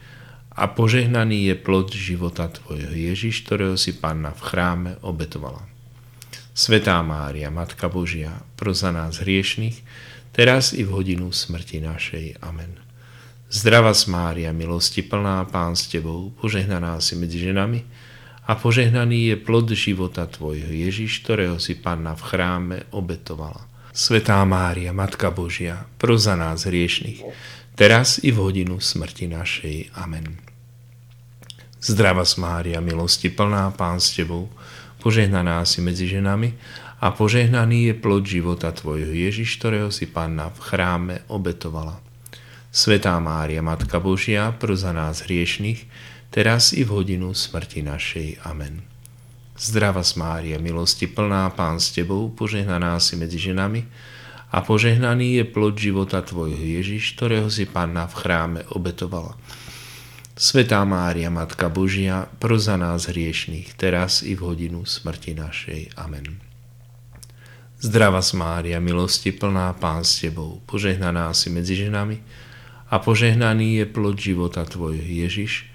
a 0.59 0.67
požehnaný 0.67 1.47
je 1.47 1.55
plod 1.55 1.95
života 1.95 2.51
Tvojho 2.51 2.91
Ježiš, 2.91 3.47
ktorého 3.47 3.79
si 3.79 3.95
Panna 3.95 4.35
v 4.35 4.41
chráme 4.43 4.91
obetovala. 4.99 5.63
Svetá 6.51 6.99
Mária, 6.99 7.47
Matka 7.47 7.87
Božia, 7.87 8.43
pro 8.59 8.75
za 8.75 8.91
nás 8.91 9.23
hriešných, 9.23 9.79
teraz 10.35 10.75
i 10.75 10.83
v 10.83 10.91
hodinu 10.91 11.31
smrti 11.31 11.79
našej. 11.79 12.43
Amen. 12.43 12.75
Zdrava 13.47 13.95
Mária, 14.11 14.51
milosti 14.51 14.99
plná, 14.99 15.47
Pán 15.47 15.79
s 15.79 15.87
Tebou, 15.87 16.35
požehnaná 16.35 16.99
si 16.99 17.15
medzi 17.15 17.39
ženami 17.39 17.87
a 18.43 18.59
požehnaný 18.59 19.31
je 19.31 19.35
plod 19.39 19.71
života 19.71 20.27
Tvojho 20.27 20.67
Ježiš, 20.67 21.23
ktorého 21.23 21.55
si 21.63 21.79
Panna 21.79 22.19
v 22.19 22.23
chráme 22.27 22.77
obetovala. 22.91 23.63
Svetá 23.95 24.43
Mária, 24.43 24.91
Matka 24.91 25.31
Božia, 25.31 25.87
pro 25.95 26.19
za 26.19 26.35
nás 26.35 26.67
hriešných, 26.67 27.23
teraz 27.79 28.19
i 28.19 28.35
v 28.35 28.43
hodinu 28.43 28.83
smrti 28.83 29.31
našej. 29.31 29.95
Amen. 29.95 30.48
Zdrava 31.79 32.27
Mária, 32.35 32.83
milosti 32.83 33.31
plná, 33.31 33.71
Pán 33.71 34.03
s 34.03 34.11
Tebou, 34.11 34.51
požehnaná 34.99 35.63
si 35.63 35.79
medzi 35.79 36.11
ženami 36.11 36.51
a 36.99 37.15
požehnaný 37.15 37.87
je 37.87 37.93
plod 37.95 38.27
života 38.27 38.75
Tvojho 38.75 39.15
Ježiš, 39.15 39.55
ktorého 39.55 39.87
si 39.87 40.03
Panna 40.03 40.51
v 40.51 40.59
chráme 40.59 41.15
obetovala. 41.31 42.03
Svetá 42.67 43.15
Mária, 43.23 43.63
Matka 43.63 44.03
Božia, 44.03 44.51
pro 44.51 44.75
za 44.75 44.91
nás 44.91 45.23
hriešných, 45.23 45.87
teraz 46.35 46.75
i 46.75 46.83
v 46.83 46.99
hodinu 46.99 47.31
smrti 47.31 47.79
našej. 47.87 48.43
Amen. 48.43 48.83
Zdrava 49.55 50.03
Mária, 50.19 50.59
milosti 50.59 51.07
plná, 51.07 51.47
Pán 51.55 51.79
s 51.79 51.95
Tebou, 51.95 52.27
požehnaná 52.35 52.99
si 52.99 53.15
medzi 53.15 53.39
ženami 53.39 53.87
a 54.51 54.59
požehnaný 54.59 55.39
je 55.39 55.45
plod 55.47 55.79
života 55.79 56.19
Tvojho 56.19 56.59
Ježiš, 56.59 57.15
ktorého 57.15 57.47
si 57.47 57.63
Panna 57.63 58.03
v 58.03 58.19
chráme 58.19 58.61
obetovala. 58.75 59.39
Svetá 60.39 60.79
Mária, 60.87 61.27
Matka 61.27 61.67
Božia, 61.67 62.31
pro 62.39 62.55
za 62.55 62.79
nás 62.79 63.11
hriešných, 63.11 63.75
teraz 63.75 64.23
i 64.23 64.39
v 64.39 64.47
hodinu 64.47 64.87
smrti 64.87 65.35
našej. 65.35 65.99
Amen. 65.99 66.39
Zdrava 67.83 68.23
Mária, 68.39 68.79
milosti 68.79 69.35
plná, 69.35 69.75
Pán 69.75 70.07
s 70.07 70.23
Tebou, 70.23 70.63
požehnaná 70.63 71.35
si 71.35 71.51
medzi 71.51 71.75
ženami 71.75 72.23
a 72.87 73.03
požehnaný 73.03 73.83
je 73.83 73.85
plod 73.91 74.15
života 74.15 74.63
Tvojho 74.63 75.03
Ježiš, 75.03 75.67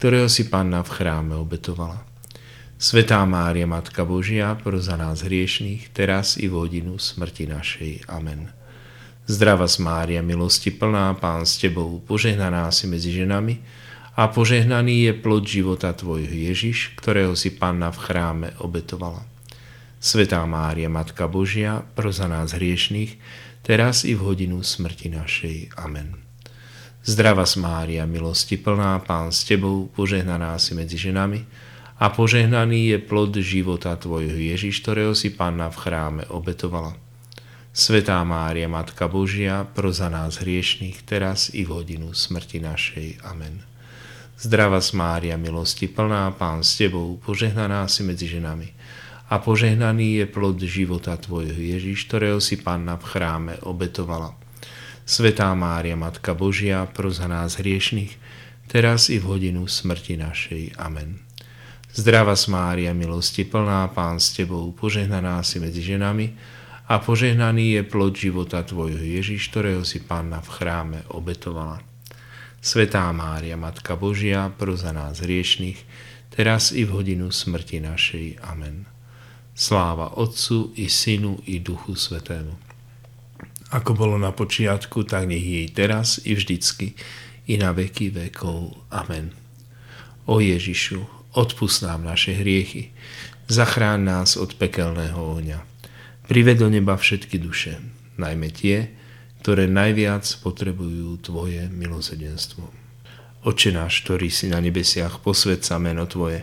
ktorého 0.00 0.32
si 0.32 0.48
Panna 0.48 0.80
v 0.80 0.96
chráme 0.96 1.36
obetovala. 1.36 2.00
Svetá 2.80 3.20
Mária, 3.28 3.68
Matka 3.68 4.08
Božia, 4.08 4.56
pro 4.56 4.80
za 4.80 4.96
nás 4.96 5.28
hriešných, 5.28 5.92
teraz 5.92 6.40
i 6.40 6.48
v 6.48 6.56
hodinu 6.56 6.96
smrti 6.96 7.52
našej. 7.52 8.08
Amen. 8.08 8.48
Zdrava 9.28 9.68
Mária, 9.76 10.24
milosti 10.24 10.72
plná, 10.72 11.12
Pán 11.20 11.44
s 11.44 11.60
Tebou, 11.60 12.00
požehnaná 12.00 12.72
si 12.72 12.88
medzi 12.88 13.12
ženami 13.12 13.84
a 14.16 14.32
požehnaný 14.32 15.06
je 15.06 15.12
plod 15.12 15.44
života 15.44 15.92
Tvojho 15.92 16.32
Ježiš, 16.32 16.96
ktorého 16.96 17.36
si 17.36 17.52
Panna 17.52 17.92
v 17.92 18.00
chráme 18.00 18.48
obetovala. 18.64 19.28
Svetá 20.00 20.40
Mária, 20.48 20.88
Matka 20.88 21.28
Božia, 21.28 21.84
pro 21.92 22.08
za 22.08 22.24
nás 22.24 22.56
hriešných, 22.56 23.20
teraz 23.60 24.08
i 24.08 24.16
v 24.16 24.24
hodinu 24.24 24.64
smrti 24.64 25.12
našej. 25.12 25.76
Amen. 25.76 26.16
Zdrava 27.04 27.44
Mária, 27.60 28.08
milosti 28.08 28.56
plná, 28.56 29.04
Pán 29.04 29.30
s 29.30 29.44
Tebou, 29.44 29.92
požehnaná 29.92 30.56
si 30.56 30.72
medzi 30.72 30.96
ženami 30.96 31.44
a 32.00 32.08
požehnaný 32.08 32.96
je 32.96 32.98
plod 33.04 33.36
života 33.36 34.00
Tvojho 34.00 34.34
Ježiš, 34.34 34.80
ktorého 34.80 35.12
si 35.12 35.28
Panna 35.28 35.68
v 35.68 35.76
chráme 35.76 36.22
obetovala. 36.32 36.96
Svetá 37.76 38.24
Mária, 38.24 38.64
Matka 38.64 39.12
Božia, 39.12 39.68
pro 39.68 39.92
za 39.92 40.08
nás 40.08 40.40
hriešných, 40.40 41.04
teraz 41.04 41.52
i 41.52 41.68
v 41.68 41.76
hodinu 41.76 42.16
smrti 42.16 42.64
našej. 42.64 43.20
Amen. 43.20 43.75
Zdrava 44.36 44.84
Mária, 44.92 45.40
milosti 45.40 45.88
plná, 45.88 46.28
Pán 46.36 46.60
s 46.60 46.76
Tebou, 46.76 47.16
požehnaná 47.16 47.88
si 47.88 48.04
medzi 48.04 48.28
ženami. 48.28 48.68
A 49.32 49.40
požehnaný 49.40 50.20
je 50.20 50.26
plod 50.28 50.60
života 50.60 51.16
Tvojho 51.16 51.56
Ježiš, 51.56 52.04
ktorého 52.04 52.36
si 52.36 52.60
Panna 52.60 53.00
v 53.00 53.04
chráme 53.08 53.56
obetovala. 53.64 54.36
Svetá 55.08 55.48
Mária, 55.56 55.96
Matka 55.96 56.36
Božia, 56.36 56.84
pro 56.84 57.08
za 57.08 57.24
nás 57.24 57.56
hriešných, 57.56 58.12
teraz 58.68 59.08
i 59.08 59.16
v 59.16 59.24
hodinu 59.24 59.64
smrti 59.64 60.20
našej. 60.20 60.76
Amen. 60.76 61.16
Zdrava 61.96 62.36
Mária, 62.52 62.92
milosti 62.92 63.48
plná, 63.48 63.88
Pán 63.96 64.20
s 64.20 64.36
Tebou, 64.36 64.68
požehnaná 64.76 65.40
si 65.40 65.64
medzi 65.64 65.80
ženami 65.80 66.36
a 66.92 67.00
požehnaný 67.00 67.80
je 67.80 67.82
plod 67.88 68.12
života 68.12 68.60
Tvojho 68.60 69.00
Ježiš, 69.00 69.48
ktorého 69.48 69.80
si 69.80 70.04
Panna 70.04 70.44
v 70.44 70.52
chráme 70.60 70.98
obetovala. 71.08 71.95
Svetá 72.66 73.06
Mária, 73.14 73.54
Matka 73.54 73.94
Božia, 73.94 74.50
pro 74.50 74.74
za 74.74 74.90
nás 74.90 75.22
hriešných, 75.22 75.78
teraz 76.34 76.74
i 76.74 76.82
v 76.82 76.98
hodinu 76.98 77.30
smrti 77.30 77.78
našej. 77.78 78.42
Amen. 78.42 78.90
Sláva 79.54 80.18
Otcu 80.18 80.74
i 80.74 80.90
Synu 80.90 81.46
i 81.46 81.62
Duchu 81.62 81.94
Svetému. 81.94 82.58
ako 83.70 83.90
bolo 83.94 84.18
na 84.18 84.34
počiatku, 84.34 85.06
tak 85.06 85.30
nech 85.30 85.46
jej 85.46 85.70
teraz 85.70 86.18
i 86.26 86.34
vždycky, 86.34 86.98
i 87.46 87.54
na 87.54 87.70
veky 87.70 88.10
vekov. 88.10 88.74
Amen. 88.90 89.30
O 90.26 90.42
Ježišu, 90.42 91.06
odpust 91.38 91.86
nám 91.86 92.02
naše 92.02 92.34
hriechy, 92.34 92.90
zachráň 93.46 94.02
nás 94.02 94.34
od 94.34 94.58
pekelného 94.58 95.14
ohňa. 95.14 95.62
Prived 96.26 96.58
do 96.58 96.66
neba 96.66 96.98
všetky 96.98 97.38
duše, 97.38 97.78
najmä 98.18 98.50
tie, 98.50 98.90
ktoré 99.46 99.70
najviac 99.70 100.26
potrebujú 100.42 101.22
Tvoje 101.22 101.70
milosedenstvo. 101.70 102.66
Oče 103.46 103.70
náš, 103.70 104.02
ktorý 104.02 104.26
si 104.26 104.50
na 104.50 104.58
nebesiach, 104.58 105.22
posved 105.22 105.62
meno 105.78 106.02
Tvoje, 106.10 106.42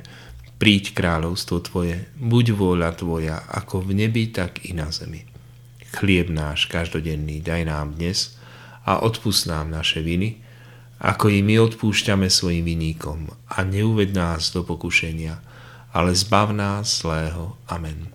príď 0.55 0.95
kráľovstvo 0.95 1.67
Tvoje, 1.67 2.07
buď 2.15 2.55
vôľa 2.55 2.95
Tvoja, 2.95 3.43
ako 3.43 3.91
v 3.91 4.07
nebi, 4.07 4.31
tak 4.31 4.63
i 4.63 4.71
na 4.71 4.87
zemi. 4.87 5.27
Chlieb 5.91 6.31
náš 6.31 6.71
každodenný 6.71 7.43
daj 7.43 7.67
nám 7.67 7.99
dnes 7.99 8.39
a 8.87 9.03
odpust 9.03 9.51
nám 9.51 9.67
naše 9.67 9.99
viny, 9.99 10.39
ako 11.03 11.27
i 11.27 11.43
my 11.43 11.59
odpúšťame 11.59 12.31
svojim 12.31 12.63
viníkom 12.63 13.27
a 13.51 13.67
neuved 13.67 14.15
nás 14.15 14.55
do 14.55 14.63
pokušenia, 14.63 15.43
ale 15.91 16.15
zbav 16.15 16.55
nás 16.55 17.03
zlého. 17.03 17.59
Amen. 17.67 18.07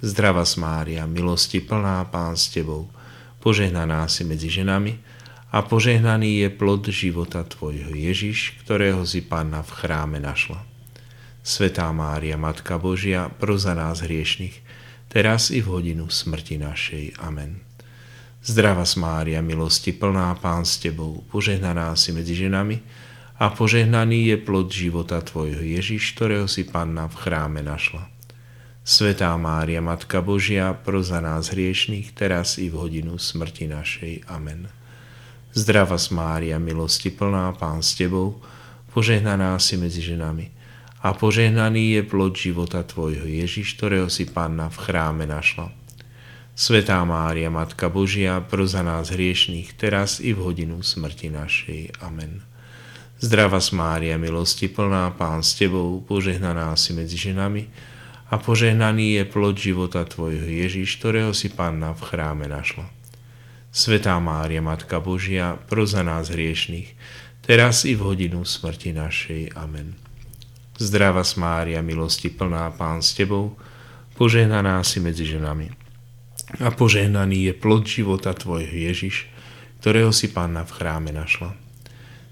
Zdrava 0.00 0.48
Mária, 0.56 1.04
milosti 1.04 1.60
plná 1.60 2.08
Pán 2.08 2.40
s 2.40 2.48
Tebou, 2.48 2.88
požehnaná 3.42 4.06
si 4.06 4.22
medzi 4.22 4.46
ženami 4.46 5.02
a 5.50 5.60
požehnaný 5.66 6.46
je 6.46 6.48
plod 6.48 6.86
života 6.88 7.42
Tvojho 7.42 7.92
Ježiš, 7.92 8.56
ktorého 8.62 9.02
si 9.02 9.20
Pána 9.20 9.66
v 9.66 9.70
chráme 9.82 10.22
našla. 10.22 10.62
Svetá 11.42 11.90
Mária, 11.90 12.38
Matka 12.38 12.78
Božia, 12.78 13.26
pro 13.26 13.58
za 13.58 13.74
nás 13.74 14.00
hriešných, 14.00 14.62
teraz 15.10 15.50
i 15.50 15.58
v 15.58 15.68
hodinu 15.74 16.06
smrti 16.06 16.56
našej. 16.62 17.18
Amen. 17.18 17.58
Zdrava 18.42 18.86
Mária, 18.96 19.42
milosti 19.42 19.90
plná 19.90 20.38
Pán 20.38 20.62
s 20.62 20.78
Tebou, 20.78 21.26
požehnaná 21.26 21.98
si 21.98 22.14
medzi 22.14 22.38
ženami 22.38 22.78
a 23.42 23.50
požehnaný 23.50 24.30
je 24.30 24.36
plod 24.38 24.70
života 24.70 25.18
Tvojho 25.18 25.66
Ježiš, 25.66 26.14
ktorého 26.14 26.46
si 26.46 26.62
Panna 26.62 27.10
v 27.10 27.18
chráme 27.18 27.60
našla. 27.66 28.06
Svetá 28.82 29.30
Mária, 29.38 29.78
Matka 29.78 30.18
Božia, 30.18 30.74
pro 30.74 31.06
za 31.06 31.22
nás 31.22 31.54
hriešných, 31.54 32.18
teraz 32.18 32.58
i 32.58 32.66
v 32.66 32.82
hodinu 32.82 33.14
smrti 33.14 33.70
našej. 33.70 34.26
Amen. 34.26 34.66
Zdrava 35.54 35.94
Mária, 36.10 36.58
milosti 36.58 37.14
plná 37.14 37.54
Pán 37.54 37.78
s 37.78 37.94
Tebou, 37.94 38.42
požehnaná 38.90 39.54
si 39.62 39.78
medzi 39.78 40.02
ženami 40.02 40.50
a 40.98 41.14
požehnaný 41.14 41.94
je 41.94 42.02
plod 42.02 42.34
života 42.34 42.82
Tvojho 42.82 43.22
Ježiš, 43.22 43.78
ktorého 43.78 44.10
si 44.10 44.26
Panna 44.26 44.66
v 44.66 44.82
chráme 44.82 45.30
našla. 45.30 45.70
Svetá 46.58 46.98
Mária, 47.06 47.54
Matka 47.54 47.86
Božia, 47.86 48.42
pro 48.42 48.66
za 48.66 48.82
nás 48.82 49.14
hriešných, 49.14 49.78
teraz 49.78 50.18
i 50.18 50.34
v 50.34 50.42
hodinu 50.42 50.82
smrti 50.82 51.30
našej. 51.30 52.02
Amen. 52.02 52.42
Zdrava 53.22 53.62
Mária, 53.62 54.18
milosti 54.18 54.66
plná, 54.66 55.14
Pán 55.14 55.46
s 55.46 55.54
Tebou, 55.54 56.02
požehnaná 56.02 56.74
si 56.74 56.90
medzi 56.98 57.14
ženami 57.14 57.91
a 58.32 58.40
požehnaný 58.40 59.20
je 59.20 59.24
plod 59.28 59.60
života 59.60 60.08
Tvojho 60.08 60.48
Ježiš, 60.48 60.96
ktorého 60.96 61.36
si 61.36 61.52
Panna 61.52 61.92
v 61.92 62.00
chráme 62.00 62.48
našla. 62.48 62.88
Svetá 63.68 64.16
Mária, 64.24 64.64
Matka 64.64 65.04
Božia, 65.04 65.60
pro 65.68 65.84
za 65.84 66.00
nás 66.00 66.32
hriešných, 66.32 66.96
teraz 67.44 67.84
i 67.84 67.92
v 67.92 68.00
hodinu 68.00 68.48
smrti 68.48 68.96
našej. 68.96 69.52
Amen. 69.52 70.00
Zdrava 70.80 71.20
Mária, 71.36 71.84
milosti 71.84 72.32
plná, 72.32 72.72
Pán 72.72 73.04
s 73.04 73.12
Tebou, 73.12 73.60
požehnaná 74.16 74.80
si 74.80 75.04
medzi 75.04 75.28
ženami. 75.28 75.68
A 76.64 76.72
požehnaný 76.72 77.52
je 77.52 77.54
plod 77.56 77.84
života 77.84 78.32
Tvojho 78.32 78.72
Ježiš, 78.72 79.28
ktorého 79.84 80.08
si 80.08 80.32
Pána 80.32 80.64
v 80.64 80.72
chráme 80.72 81.12
našla. 81.12 81.52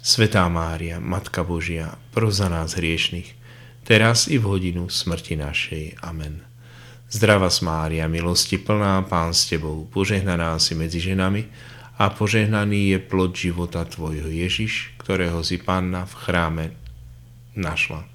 Svetá 0.00 0.48
Mária, 0.48 0.96
Matka 0.96 1.44
Božia, 1.44 2.00
pro 2.16 2.32
za 2.32 2.48
nás 2.48 2.72
hriešných, 2.72 3.39
teraz 3.90 4.30
i 4.30 4.38
v 4.38 4.46
hodinu 4.46 4.86
smrti 4.86 5.34
našej. 5.34 5.98
Amen. 6.06 6.46
Zdrava 7.10 7.50
Mária, 7.66 8.06
milosti 8.06 8.54
plná, 8.54 9.02
Pán 9.10 9.34
s 9.34 9.50
Tebou, 9.50 9.82
požehnaná 9.90 10.54
si 10.62 10.78
medzi 10.78 11.02
ženami 11.02 11.50
a 11.98 12.14
požehnaný 12.14 12.94
je 12.94 12.98
plod 13.02 13.34
života 13.34 13.82
Tvojho 13.82 14.30
Ježiš, 14.30 14.94
ktorého 15.02 15.42
si 15.42 15.58
Panna 15.58 16.06
v 16.06 16.14
chráme 16.22 16.64
našla. 17.58 18.06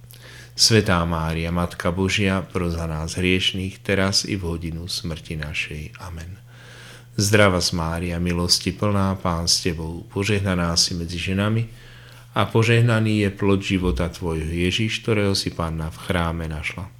Svetá 0.56 1.04
Mária, 1.04 1.52
Matka 1.52 1.92
Božia, 1.92 2.40
pro 2.40 2.72
za 2.72 2.88
nás 2.88 3.20
hriešných, 3.20 3.84
teraz 3.84 4.24
i 4.24 4.40
v 4.40 4.48
hodinu 4.48 4.88
smrti 4.88 5.36
našej. 5.36 6.00
Amen. 6.00 6.40
Zdrava 7.20 7.60
Mária, 7.76 8.16
milosti 8.24 8.72
plná, 8.72 9.20
Pán 9.20 9.52
s 9.52 9.60
Tebou, 9.60 10.08
požehnaná 10.08 10.72
si 10.80 10.96
medzi 10.96 11.20
ženami 11.20 11.85
a 12.36 12.42
požehnaný 12.44 13.24
je 13.24 13.30
plod 13.32 13.64
života 13.64 14.12
Tvojho 14.12 14.52
Ježiš, 14.52 15.00
ktorého 15.08 15.32
si 15.32 15.56
Panna 15.56 15.88
v 15.88 15.98
chráme 16.04 16.52
našla. 16.52 16.92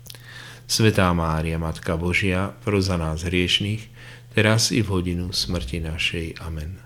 Svetá 0.64 1.12
Mária, 1.12 1.60
Matka 1.60 2.00
Božia, 2.00 2.56
pro 2.64 2.80
za 2.80 2.96
nás 2.96 3.28
hriešných, 3.28 3.84
teraz 4.32 4.72
i 4.72 4.80
v 4.80 4.90
hodinu 4.96 5.36
smrti 5.36 5.84
našej. 5.84 6.40
Amen. 6.40 6.80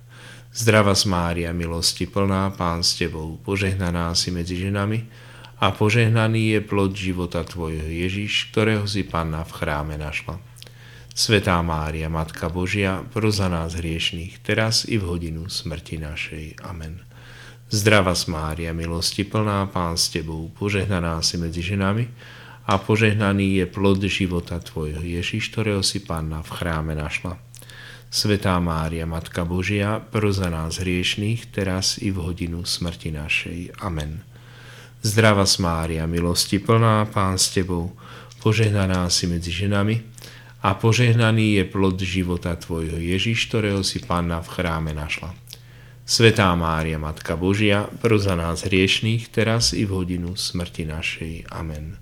Zdrava 0.49 0.97
Mária, 1.05 1.53
milosti 1.53 2.09
plná, 2.09 2.57
Pán 2.57 2.81
s 2.81 2.97
Tebou, 2.97 3.37
požehnaná 3.45 4.17
si 4.17 4.33
medzi 4.33 4.57
ženami 4.57 5.05
a 5.61 5.69
požehnaný 5.69 6.57
je 6.57 6.59
plod 6.65 6.91
života 6.97 7.45
Tvojho 7.45 7.85
Ježiš, 7.85 8.49
ktorého 8.49 8.89
si 8.89 9.05
Panna 9.05 9.45
v 9.45 9.55
chráme 9.61 9.95
našla. 10.01 10.41
Svetá 11.13 11.61
Mária, 11.61 12.09
Matka 12.09 12.49
Božia, 12.49 13.05
pro 13.13 13.29
za 13.29 13.45
nás 13.45 13.77
hriešných, 13.77 14.41
teraz 14.41 14.89
i 14.89 14.97
v 14.97 15.05
hodinu 15.05 15.45
smrti 15.47 16.01
našej. 16.01 16.65
Amen. 16.65 17.08
Zdrava 17.69 18.17
Mária, 18.25 18.73
milosti 18.73 19.21
plná, 19.21 19.69
Pán 19.69 19.93
s 19.93 20.09
Tebou, 20.09 20.49
požehnaná 20.57 21.21
si 21.21 21.37
medzi 21.37 21.61
ženami 21.61 22.09
a 22.65 22.81
požehnaný 22.81 23.61
je 23.61 23.65
plod 23.69 24.01
života 24.09 24.57
Tvojho 24.57 25.05
Ježiš, 25.05 25.53
ktorého 25.53 25.85
si 25.85 26.01
Panna 26.01 26.41
v 26.41 26.49
chráme 26.49 26.97
našla. 26.97 27.37
Svetá 28.09 28.57
Mária, 28.57 29.05
Matka 29.05 29.45
Božia, 29.45 30.01
pro 30.01 30.33
za 30.33 30.49
nás 30.49 30.81
hriešných, 30.81 31.53
teraz 31.53 32.01
i 32.01 32.09
v 32.09 32.17
hodinu 32.25 32.65
smrti 32.65 33.13
našej. 33.13 33.85
Amen. 33.85 34.25
Zdrava 35.05 35.45
Mária, 35.61 36.09
milosti 36.09 36.57
plná, 36.57 37.05
Pán 37.05 37.37
s 37.37 37.53
Tebou, 37.53 37.93
požehnaná 38.41 39.05
si 39.13 39.29
medzi 39.29 39.53
ženami 39.53 40.01
a 40.65 40.73
požehnaný 40.73 41.61
je 41.61 41.63
plod 41.69 42.01
života 42.01 42.57
Tvojho 42.57 42.97
Ježiš, 42.97 43.45
ktorého 43.45 43.85
si 43.85 44.01
Panna 44.01 44.41
v 44.41 44.57
chráme 44.57 44.97
našla. 44.97 45.48
Svetá 46.09 46.49
Mária, 46.57 46.97
Matka 46.97 47.37
Božia, 47.37 47.85
pro 48.01 48.17
za 48.17 48.33
nás 48.33 48.65
hriešných, 48.65 49.29
teraz 49.29 49.77
i 49.77 49.85
v 49.85 49.93
hodinu 49.93 50.33
smrti 50.33 50.89
našej. 50.89 51.53
Amen. 51.53 52.01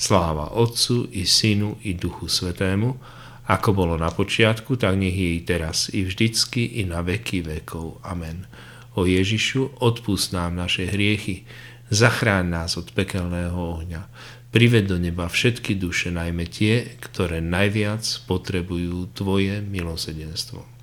Sláva 0.00 0.56
Otcu 0.56 1.12
i 1.12 1.28
Synu 1.28 1.76
i 1.84 1.92
Duchu 1.92 2.24
Svetému, 2.24 2.96
ako 3.44 3.68
bolo 3.76 4.00
na 4.00 4.08
počiatku, 4.08 4.80
tak 4.80 4.96
nech 4.96 5.12
je 5.12 5.44
teraz 5.44 5.92
i 5.92 6.08
vždycky 6.08 6.80
i 6.80 6.88
na 6.88 7.04
veky 7.04 7.44
vekov. 7.44 8.00
Amen. 8.00 8.48
O 8.96 9.04
Ježišu, 9.04 9.76
odpust 9.76 10.32
nám 10.32 10.56
naše 10.56 10.88
hriechy, 10.88 11.44
Zachráň 11.92 12.48
nás 12.48 12.80
od 12.80 12.96
pekelného 12.96 13.60
ohňa. 13.60 14.08
Prived 14.56 14.88
do 14.88 14.96
neba 14.96 15.28
všetky 15.28 15.76
duše, 15.76 16.08
najmä 16.08 16.48
tie, 16.48 16.96
ktoré 16.96 17.44
najviac 17.44 18.08
potrebujú 18.24 19.12
Tvoje 19.12 19.60
milosedenstvo. 19.60 20.73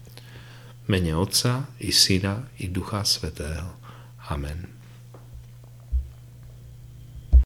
Mene 0.88 1.14
Otca 1.16 1.66
i 1.80 1.92
Syna 1.92 2.44
i 2.58 2.68
Ducha 2.68 3.04
Svetého. 3.06 3.76
Amen. 4.30 4.71